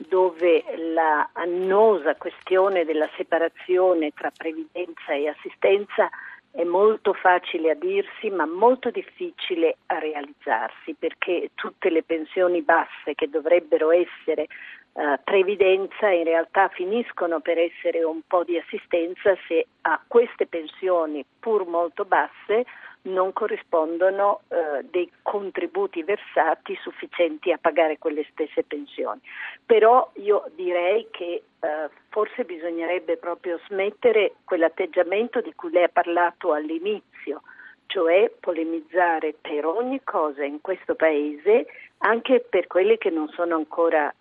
dove 0.07 0.63
la 0.93 1.27
annosa 1.33 2.15
questione 2.15 2.85
della 2.85 3.09
separazione 3.17 4.11
tra 4.13 4.29
previdenza 4.29 5.13
e 5.13 5.27
assistenza 5.27 6.07
è 6.51 6.63
molto 6.63 7.13
facile 7.13 7.71
a 7.71 7.73
dirsi 7.73 8.29
ma 8.29 8.45
molto 8.45 8.91
difficile 8.91 9.77
a 9.87 9.97
realizzarsi 9.97 10.93
perché 10.93 11.49
tutte 11.55 11.89
le 11.89 12.03
pensioni 12.03 12.61
basse 12.61 13.15
che 13.15 13.27
dovrebbero 13.27 13.91
essere 13.91 14.47
eh, 14.97 15.19
previdenza 15.23 16.09
in 16.09 16.23
realtà 16.23 16.69
finiscono 16.69 17.39
per 17.39 17.59
essere 17.59 18.03
un 18.03 18.21
po' 18.25 18.43
di 18.43 18.57
assistenza 18.57 19.37
se 19.47 19.67
a 19.81 20.01
queste 20.07 20.47
pensioni 20.47 21.23
pur 21.39 21.67
molto 21.67 22.03
basse 22.03 22.65
non 23.03 23.31
corrispondono 23.31 24.41
eh, 24.47 24.83
dei 24.89 25.09
contributi 25.21 26.01
versati 26.01 26.75
sufficienti 26.81 27.51
a 27.51 27.59
pagare 27.61 27.99
quelle 27.99 28.25
stesse 28.31 28.63
pensioni. 28.63 29.21
Però 29.63 30.09
io 30.15 30.49
direi 30.55 31.07
che 31.11 31.43
eh, 31.59 31.89
forse 32.09 32.43
bisognerebbe 32.43 33.17
proprio 33.17 33.59
smettere 33.67 34.33
quell'atteggiamento 34.45 35.41
di 35.41 35.53
cui 35.53 35.69
lei 35.69 35.83
ha 35.83 35.89
parlato 35.89 36.53
all'inizio, 36.53 37.43
cioè 37.85 38.31
polemizzare 38.39 39.35
per 39.39 39.67
ogni 39.67 40.01
cosa 40.03 40.43
in 40.43 40.59
questo 40.59 40.95
Paese, 40.95 41.67
anche 41.99 42.39
per 42.39 42.65
quelle 42.65 42.97
che 42.97 43.11
non 43.11 43.29
sono 43.29 43.53
ancora 43.53 44.11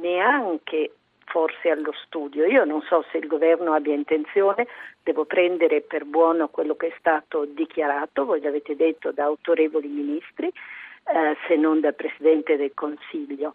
neanche 0.00 0.92
forse 1.24 1.70
allo 1.70 1.92
studio. 2.04 2.44
Io 2.44 2.64
non 2.64 2.82
so 2.82 3.04
se 3.10 3.18
il 3.18 3.26
governo 3.26 3.72
abbia 3.72 3.94
intenzione, 3.94 4.66
devo 5.02 5.24
prendere 5.24 5.80
per 5.80 6.04
buono 6.04 6.48
quello 6.48 6.74
che 6.74 6.88
è 6.88 6.94
stato 6.98 7.46
dichiarato, 7.46 8.24
voi 8.24 8.40
l'avete 8.40 8.74
detto 8.76 9.12
da 9.12 9.24
autorevoli 9.24 9.88
ministri, 9.88 10.48
eh, 10.48 11.36
se 11.46 11.56
non 11.56 11.80
dal 11.80 11.94
Presidente 11.94 12.56
del 12.56 12.72
Consiglio. 12.74 13.54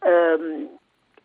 Um, 0.00 0.68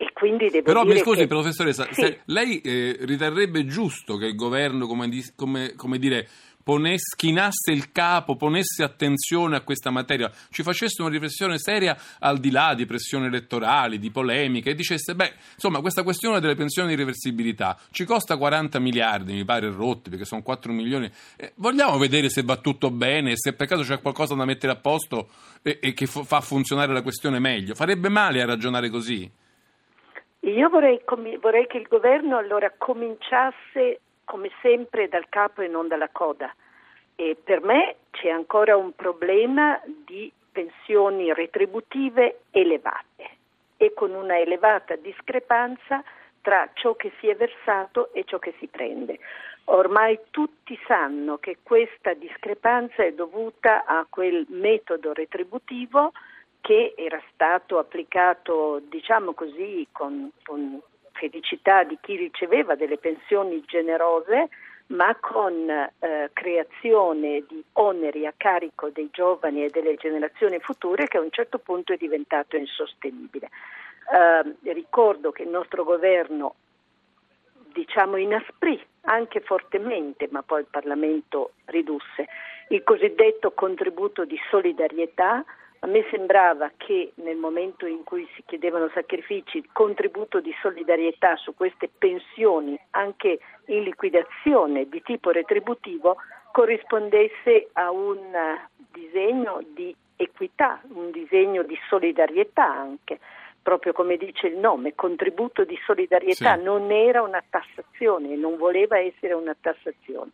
e 0.01 0.13
quindi 0.13 0.49
devo 0.49 0.63
Però 0.63 0.85
mi 0.85 0.97
scusi, 0.97 1.21
che... 1.21 1.27
professoressa, 1.27 1.85
Sì. 1.91 2.17
lei 2.27 2.61
eh, 2.61 2.95
riterrebbe 3.01 3.65
giusto 3.65 4.15
che 4.15 4.27
il 4.27 4.35
governo, 4.35 4.87
come, 4.87 5.09
come- 5.35 5.73
come 5.75 5.97
dire, 5.97 6.25
ponesse, 6.63 7.15
chinasse 7.15 7.71
il 7.71 7.91
capo, 7.91 8.35
ponesse 8.35 8.83
attenzione 8.83 9.55
a 9.55 9.61
questa 9.61 9.89
materia, 9.89 10.31
ci 10.51 10.63
facesse 10.63 11.01
una 11.01 11.09
riflessione 11.09 11.57
seria 11.57 11.97
al 12.19 12.37
di 12.37 12.51
là 12.51 12.73
di 12.75 12.85
pressioni 12.85 13.25
elettorali, 13.25 13.99
di 13.99 14.11
polemiche, 14.11 14.71
e 14.71 14.75
dicesse, 14.75 15.15
beh, 15.15 15.33
insomma, 15.53 15.81
questa 15.81 16.03
questione 16.03 16.39
delle 16.39 16.55
pensioni 16.55 16.89
di 16.89 16.95
reversibilità 16.95 17.77
ci 17.91 18.05
costa 18.05 18.37
40 18.37 18.79
miliardi, 18.79 19.33
mi 19.33 19.45
pare 19.45 19.71
rotti, 19.71 20.09
perché 20.09 20.25
sono 20.25 20.41
4 20.41 20.71
milioni. 20.71 21.09
Eh, 21.35 21.53
vogliamo 21.55 21.97
vedere 21.97 22.29
se 22.29 22.43
va 22.43 22.57
tutto 22.57 22.91
bene, 22.91 23.33
se 23.35 23.53
per 23.53 23.67
caso 23.67 23.83
c'è 23.83 24.01
qualcosa 24.01 24.35
da 24.35 24.45
mettere 24.45 24.73
a 24.73 24.77
posto 24.77 25.29
e, 25.61 25.79
e 25.81 25.93
che 25.93 26.05
fo- 26.05 26.23
fa 26.23 26.41
funzionare 26.41 26.93
la 26.93 27.01
questione 27.01 27.39
meglio. 27.39 27.73
Farebbe 27.75 28.09
male 28.09 28.41
a 28.41 28.45
ragionare 28.45 28.89
così? 28.89 29.29
Io 30.41 30.69
vorrei, 30.69 31.01
comi- 31.03 31.37
vorrei 31.37 31.67
che 31.67 31.77
il 31.77 31.87
governo 31.87 32.37
allora 32.37 32.73
cominciasse 32.77 34.01
come 34.29 34.51
sempre 34.62 35.07
dal 35.07 35.27
capo 35.27 35.63
e 35.63 35.67
non 35.67 35.88
dalla 35.88 36.09
coda. 36.09 36.53
E 37.15 37.36
per 37.43 37.63
me 37.63 37.95
c'è 38.12 38.29
ancora 38.29 38.77
un 38.77 38.93
problema 38.93 39.81
di 39.86 40.31
pensioni 40.51 41.33
retributive 41.33 42.41
elevate 42.51 43.38
e 43.75 43.91
con 43.95 44.13
una 44.13 44.38
elevata 44.38 44.95
discrepanza 44.98 46.03
tra 46.41 46.69
ciò 46.74 46.93
che 46.95 47.12
si 47.19 47.27
è 47.27 47.36
versato 47.36 48.13
e 48.13 48.24
ciò 48.24 48.38
che 48.38 48.53
si 48.59 48.67
prende. 48.67 49.17
Ormai 49.65 50.19
tutti 50.29 50.79
sanno 50.86 51.39
che 51.39 51.57
questa 51.63 52.13
discrepanza 52.13 53.03
è 53.03 53.13
dovuta 53.13 53.83
a 53.86 54.05
quel 54.07 54.45
metodo 54.50 55.12
retributivo 55.12 56.12
che 56.62 56.93
era 56.95 57.19
stato 57.33 57.79
applicato, 57.79 58.79
diciamo 58.89 59.33
così, 59.33 59.88
con, 59.91 60.29
con 60.43 60.79
felicità 61.19 61.83
di 61.83 61.97
chi 62.01 62.15
riceveva 62.15 62.75
delle 62.75 62.97
pensioni 62.97 63.61
generose, 63.67 64.47
ma 64.88 65.15
con 65.19 65.69
eh, 65.69 66.29
creazione 66.33 67.43
di 67.47 67.63
oneri 67.73 68.25
a 68.25 68.33
carico 68.35 68.89
dei 68.89 69.09
giovani 69.11 69.65
e 69.65 69.69
delle 69.69 69.95
generazioni 69.95 70.57
future 70.59 71.07
che 71.07 71.17
a 71.17 71.21
un 71.21 71.29
certo 71.29 71.59
punto 71.59 71.93
è 71.93 71.97
diventato 71.97 72.55
insostenibile. 72.55 73.49
Eh, 74.11 74.71
ricordo 74.71 75.31
che 75.31 75.43
il 75.43 75.49
nostro 75.49 75.83
governo 75.83 76.55
diciamo 77.71 78.17
inasprì 78.17 78.81
anche 79.01 79.41
fortemente, 79.41 80.27
ma 80.31 80.41
poi 80.41 80.61
il 80.61 80.67
Parlamento 80.69 81.51
ridusse 81.65 82.27
il 82.69 82.83
cosiddetto 82.83 83.51
contributo 83.51 84.25
di 84.25 84.39
solidarietà. 84.49 85.43
A 85.81 85.88
me 85.88 86.05
sembrava 86.12 86.71
che 86.75 87.13
nel 87.15 87.38
momento 87.38 87.86
in 87.86 88.03
cui 88.03 88.27
si 88.36 88.43
chiedevano 88.45 88.89
sacrifici, 88.93 89.59
il 89.59 89.69
contributo 89.71 90.41
di 90.41 90.53
solidarietà 90.62 91.38
su 91.38 91.55
queste 91.55 91.89
pensioni, 91.98 92.77
anche 92.91 93.39
in 93.65 93.83
liquidazione 93.83 94.89
di 94.89 95.01
tipo 95.01 95.29
retributivo, 95.29 96.17
corrispondesse 96.51 97.69
a 97.74 97.91
un 97.91 98.19
disegno 98.91 99.62
di 99.74 99.95
equità, 100.17 100.81
un 100.93 101.12
disegno 101.12 101.63
di 101.63 101.77
solidarietà 101.88 102.65
anche 102.65 103.19
proprio 103.62 103.93
come 103.93 104.17
dice 104.17 104.48
il 104.48 104.57
nome, 104.57 104.95
contributo 104.95 105.63
di 105.63 105.77
solidarietà, 105.86 106.57
Sì. 106.57 106.63
non 106.63 106.91
era 106.91 107.21
una 107.21 107.43
tassazione, 107.48 108.36
non 108.36 108.57
voleva 108.57 108.98
essere 108.98 109.33
una 109.33 109.55
tassazione. 109.59 110.31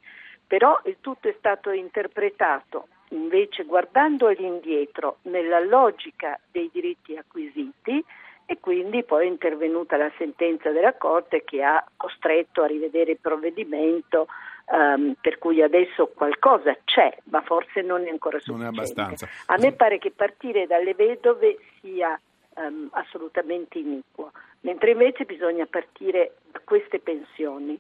Però 0.47 0.79
il 0.85 0.97
tutto 1.01 1.27
è 1.27 1.35
stato 1.37 1.71
interpretato 1.71 2.87
invece 3.09 3.63
guardando 3.63 4.27
all'indietro 4.27 5.17
nella 5.23 5.59
logica 5.59 6.39
dei 6.51 6.69
diritti 6.71 7.15
acquisiti 7.15 8.03
e 8.47 8.59
quindi 8.59 9.03
poi 9.03 9.25
è 9.25 9.29
intervenuta 9.29 9.97
la 9.97 10.11
sentenza 10.17 10.71
della 10.71 10.93
Corte 10.93 11.43
che 11.43 11.63
ha 11.63 11.83
costretto 11.97 12.61
a 12.61 12.67
rivedere 12.67 13.11
il 13.11 13.19
provvedimento 13.19 14.27
ehm, 14.71 15.15
per 15.19 15.39
cui 15.39 15.61
adesso 15.61 16.07
qualcosa 16.07 16.75
c'è, 16.83 17.15
ma 17.25 17.41
forse 17.41 17.81
non 17.81 18.05
è 18.05 18.09
ancora 18.09 18.37
Non 18.45 18.61
è 18.61 18.65
sufficiente. 18.65 19.01
abbastanza. 19.01 19.27
A 19.47 19.57
me 19.57 19.71
pare 19.73 19.97
che 19.97 20.11
partire 20.11 20.67
dalle 20.67 20.93
vedove 20.93 21.57
sia 21.81 22.19
ehm, 22.55 22.89
assolutamente 22.91 23.79
iniquo, 23.79 24.31
mentre 24.61 24.91
invece 24.91 25.25
bisogna 25.25 25.65
partire 25.65 26.35
da 26.51 26.61
queste 26.63 26.99
pensioni. 26.99 27.79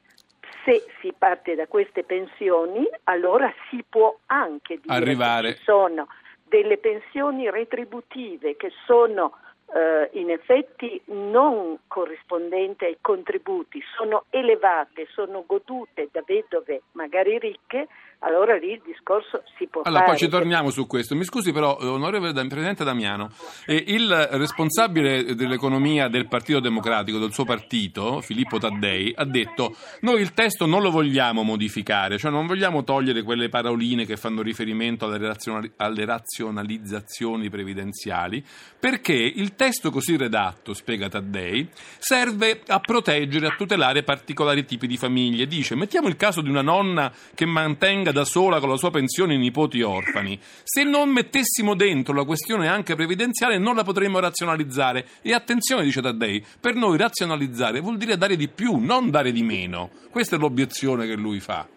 Se 0.65 0.83
si 0.99 1.13
parte 1.17 1.55
da 1.55 1.67
queste 1.67 2.03
pensioni, 2.03 2.85
allora 3.03 3.53
si 3.69 3.83
può 3.87 4.17
anche 4.25 4.79
dire 4.81 4.93
Arrivare. 4.93 5.51
che 5.51 5.57
ci 5.57 5.63
sono 5.63 6.07
delle 6.43 6.77
pensioni 6.77 7.49
retributive 7.49 8.55
che 8.57 8.71
sono 8.85 9.37
eh, 9.73 10.09
in 10.19 10.29
effetti 10.31 11.01
non 11.05 11.77
corrispondenti 11.87 12.85
ai 12.85 12.97
contributi, 13.01 13.81
sono 13.95 14.25
elevate, 14.29 15.07
sono 15.11 15.43
godute 15.45 16.09
da 16.11 16.23
vedove 16.25 16.83
magari 16.93 17.37
ricche, 17.39 17.87
allora 18.19 18.55
lì 18.55 18.71
il 18.71 18.81
discorso 18.85 19.43
si 19.57 19.67
può 19.67 19.81
Allora, 19.83 20.03
fare. 20.05 20.17
poi 20.17 20.25
ci 20.25 20.29
torniamo 20.29 20.69
su 20.69 20.87
questo. 20.87 21.15
Mi 21.15 21.23
scusi 21.23 21.51
però, 21.51 21.77
eh, 21.79 21.85
onorevole 21.85 22.33
Presidente 22.33 22.83
Damiano, 22.83 23.29
eh, 23.65 23.83
il 23.87 24.09
responsabile 24.31 25.35
dell'economia 25.35 26.07
del 26.07 26.27
Partito 26.27 26.59
Democratico, 26.59 27.17
del 27.19 27.33
suo 27.33 27.43
partito, 27.45 28.21
Filippo 28.21 28.57
Taddei, 28.57 29.13
ha 29.15 29.25
detto 29.25 29.75
noi 30.01 30.21
il 30.21 30.33
testo 30.33 30.65
non 30.65 30.81
lo 30.81 30.89
vogliamo 30.91 31.43
modificare, 31.43 32.17
cioè 32.17 32.31
non 32.31 32.47
vogliamo 32.47 32.83
togliere 32.83 33.21
quelle 33.23 33.49
paroline 33.49 34.05
che 34.05 34.17
fanno 34.17 34.41
riferimento 34.41 35.05
alle, 35.05 35.17
razionali- 35.19 35.71
alle 35.77 36.05
razionalizzazioni 36.05 37.49
previdenziali, 37.49 38.43
perché 38.79 39.13
il 39.13 39.55
testo 39.55 39.91
così 39.91 40.17
redatto, 40.17 40.73
spiega 40.73 41.09
Taddei, 41.09 41.67
serve 41.97 42.61
a 42.67 42.79
proteggere, 42.79 43.47
a 43.47 43.55
tutelare 43.55 44.03
particolari 44.03 44.65
tipi 44.65 44.87
di 44.87 44.97
famiglie. 44.97 45.45
Dice, 45.47 45.75
mettiamo 45.75 46.07
il 46.07 46.15
caso 46.15 46.41
di 46.41 46.49
una 46.49 46.61
nonna 46.61 47.11
che 47.33 47.45
mantenga 47.45 48.04
da 48.11 48.25
sola 48.25 48.59
con 48.59 48.69
la 48.69 48.77
sua 48.77 48.91
pensione 48.91 49.33
i 49.33 49.37
nipoti 49.37 49.81
orfani. 49.81 50.39
Se 50.41 50.83
non 50.83 51.09
mettessimo 51.09 51.75
dentro 51.75 52.13
la 52.13 52.23
questione 52.23 52.67
anche 52.67 52.95
previdenziale 52.95 53.57
non 53.57 53.75
la 53.75 53.83
potremmo 53.83 54.19
razionalizzare. 54.19 55.05
E 55.21 55.33
attenzione, 55.33 55.83
dice 55.83 56.01
Taddei, 56.01 56.45
per 56.59 56.75
noi 56.75 56.97
razionalizzare 56.97 57.79
vuol 57.79 57.97
dire 57.97 58.17
dare 58.17 58.35
di 58.35 58.47
più, 58.47 58.77
non 58.77 59.09
dare 59.09 59.31
di 59.31 59.43
meno. 59.43 59.89
Questa 60.11 60.35
è 60.35 60.39
l'obiezione 60.39 61.05
che 61.07 61.15
lui 61.15 61.39
fa. 61.39 61.67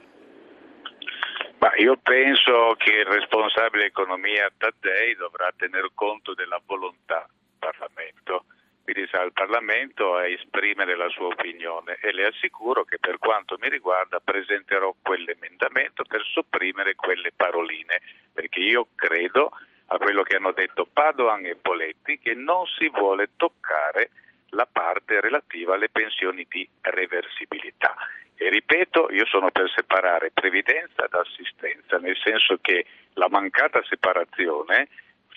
Ma 1.59 1.71
io 1.77 1.99
penso 2.01 2.75
che 2.77 2.91
il 2.91 3.07
responsabile 3.07 3.87
economia 3.87 4.51
Taddei 4.57 5.17
dovrà 5.17 5.53
tener 5.57 5.91
conto 5.95 6.35
della 6.35 6.61
volontà 6.65 7.27
del 7.29 7.59
Parlamento. 7.59 8.45
Quindi 8.91 9.07
sarà 9.11 9.25
il 9.25 9.35
Parlamento 9.35 10.15
a 10.15 10.27
esprimere 10.27 10.97
la 10.97 11.11
sua 11.11 11.27
opinione 11.27 11.99
e 12.01 12.11
le 12.11 12.25
assicuro 12.25 12.85
che 12.85 12.99
per 12.99 13.19
quanto 13.19 13.59
mi 13.61 13.69
riguarda 13.69 14.19
presenterò 14.19 14.95
quell'emendamento 15.03 16.05
per 16.05 16.25
sopprimere 16.25 16.95
quelle 16.95 17.31
paroline, 17.37 18.01
perché 18.33 18.61
io 18.61 18.89
credo 18.95 19.51
a 19.89 19.99
quello 19.99 20.23
che 20.23 20.37
hanno 20.37 20.53
detto 20.53 20.89
Padoan 20.91 21.45
e 21.45 21.57
Poletti 21.57 22.19
che 22.19 22.33
non 22.33 22.65
si 22.79 22.89
vuole 22.89 23.29
toccare 23.37 24.09
la 24.53 24.67
parte 24.67 25.21
relativa 25.21 25.75
alle 25.75 25.91
pensioni 25.91 26.47
di 26.49 26.67
reversibilità. 26.81 27.95
E 28.37 28.49
ripeto, 28.49 29.11
io 29.11 29.27
sono 29.27 29.51
per 29.51 29.69
separare 29.69 30.31
previdenza 30.31 31.07
da 31.11 31.21
assistenza, 31.21 31.99
nel 31.99 32.17
senso 32.17 32.57
che 32.63 32.87
la 33.15 33.29
mancata 33.29 33.83
separazione 33.85 34.89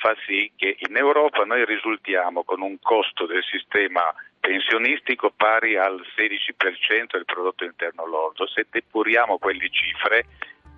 fa 0.01 0.15
sì 0.25 0.51
che 0.55 0.77
in 0.79 0.97
Europa 0.97 1.43
noi 1.43 1.63
risultiamo 1.63 2.43
con 2.43 2.61
un 2.61 2.79
costo 2.79 3.27
del 3.27 3.43
sistema 3.43 4.01
pensionistico 4.39 5.29
pari 5.29 5.77
al 5.77 6.01
16% 6.17 7.11
del 7.11 7.25
prodotto 7.25 7.63
interno 7.63 8.07
lordo. 8.07 8.47
Se 8.47 8.65
depuriamo 8.67 9.37
quelle 9.37 9.69
cifre 9.69 10.25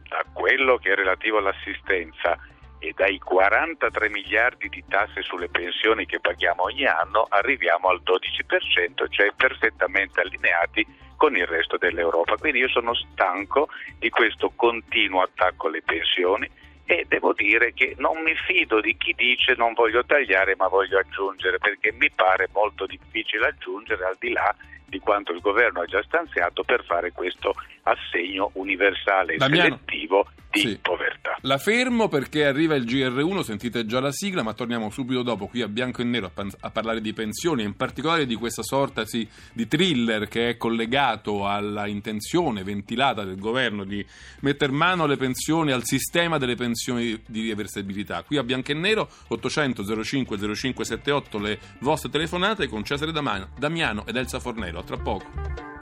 da 0.10 0.26
quello 0.34 0.78
che 0.78 0.92
è 0.92 0.96
relativo 0.96 1.38
all'assistenza 1.38 2.38
e 2.80 2.92
dai 2.98 3.18
43 3.18 4.10
miliardi 4.10 4.68
di 4.68 4.84
tasse 4.90 5.22
sulle 5.22 5.48
pensioni 5.48 6.06
che 6.06 6.20
paghiamo 6.20 6.64
ogni 6.64 6.86
anno 6.86 7.26
arriviamo 7.30 7.88
al 7.88 8.02
12%, 8.04 9.10
cioè 9.10 9.32
perfettamente 9.38 10.20
allineati 10.20 10.86
con 11.16 11.38
il 11.38 11.48
resto 11.48 11.78
dell'Europa. 11.78 12.36
Quindi 12.36 12.60
io 12.60 12.68
sono 12.68 12.94
stanco 12.94 13.70
di 14.00 14.10
questo 14.10 14.52
continuo 14.54 15.22
attacco 15.22 15.68
alle 15.68 15.82
pensioni 15.82 16.62
e 16.86 17.06
devo 17.08 17.34
dire 17.34 17.74
che 17.74 17.96
non 17.98 18.22
mi 18.22 18.36
fido 18.36 18.82
di 18.82 18.96
chi 18.98 19.14
dice 19.14 19.56
non 19.56 19.74
voglio 19.74 20.04
tagliare 20.04 20.56
ma 20.56 20.68
voglio 20.68 21.00
aggiungere 21.00 21.58
perché 21.58 21.94
mi 21.94 22.12
pare 22.12 22.50
molto 22.52 22.86
difficile 22.86 23.48
aggiungere 23.48 24.04
al 24.06 24.18
di 24.20 24.32
là 24.32 24.54
di 24.86 25.00
quanto 25.00 25.32
il 25.32 25.40
governo 25.40 25.82
ha 25.82 25.86
già 25.86 26.04
stanziato 26.04 26.64
per 26.64 26.84
fare 26.84 27.12
questo 27.12 27.56
assegno 27.84 28.52
universale 28.54 29.36
Damiano, 29.38 29.80
selettivo 29.86 30.28
di 30.54 30.60
sì. 30.60 30.80
povertà. 30.82 31.38
La 31.42 31.58
fermo 31.58 32.08
perché 32.08 32.46
arriva 32.46 32.76
il 32.76 32.86
GR1, 32.86 33.42
sentite 33.42 33.86
già 33.86 34.00
la 34.00 34.12
sigla, 34.12 34.44
ma 34.44 34.54
torniamo 34.54 34.90
subito 34.92 35.24
dopo 35.24 35.48
qui 35.48 35.62
a 35.62 35.68
bianco 35.68 36.02
e 36.02 36.06
nero 36.06 36.28
a, 36.28 36.30
pan- 36.30 36.52
a 36.60 36.70
parlare 36.70 37.02
di 37.02 37.12
pensioni, 37.14 37.64
in 37.64 37.76
particolare 37.76 38.26
di 38.26 38.36
questa 38.36 38.62
sorta 38.62 39.06
sì, 39.06 39.28
di 39.52 39.68
thriller 39.68 40.28
che 40.28 40.50
è 40.50 40.58
collegato 40.58 41.48
alla 41.48 41.88
intenzione 41.88 42.64
ventilata 42.64 43.24
del 43.24 43.40
governo 43.40 43.84
di 43.84 44.06
mettere 44.42 44.72
mano 44.72 45.04
alle 45.04 45.18
pensioni, 45.18 45.72
al 45.72 45.84
sistema 45.84 46.38
delle 46.38 46.56
pensioni 46.56 47.20
di 47.26 47.50
reversibilità. 47.50 48.24
Qui 48.24 48.38
a 48.38 48.44
bianco 48.44 48.72
e 48.72 48.76
nero 48.76 49.10
800 49.28 50.04
05 50.04 50.38
0578 50.38 51.40
le 51.40 51.60
vostre 51.80 52.10
telefonate 52.10 52.68
con 52.68 52.84
Cesare 52.84 53.12
Damiano 53.12 54.06
ed 54.06 54.16
Elsa 54.16 54.40
Fornero. 54.40 54.80
A 54.80 54.84
tra 54.84 54.98
poco. 54.98 55.73